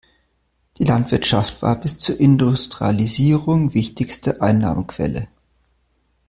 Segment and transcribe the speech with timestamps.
[0.79, 5.27] Die Landwirtschaft war bis zur Industrialisierung wichtigste Einnahmequelle.